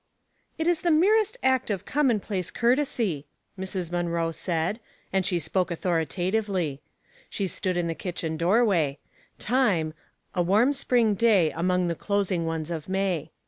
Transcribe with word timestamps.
K^&^ 0.59 0.65
is 0.65 0.81
the 0.81 0.89
merest 0.89 1.37
act 1.43 1.69
of 1.69 1.85
commonplcice 1.85 2.51
cour 2.51 2.75
tesy," 2.75 3.25
Mrs. 3.55 3.91
Munroe 3.91 4.31
said; 4.31 4.79
and 5.13 5.23
she 5.27 5.37
spoke 5.37 5.69
authoritatively. 5.69 6.81
She 7.29 7.45
stood 7.47 7.77
in 7.77 7.85
the 7.85 7.93
kitchen 7.93 8.35
doorway; 8.35 8.97
time— 9.37 9.93
a 10.33 10.41
warm 10.41 10.73
spring 10.73 11.13
day 11.13 11.51
among 11.51 11.85
the 11.85 11.93
closing 11.93 12.47
ones 12.47 12.71
of 12.71 12.89
May. 12.89 13.29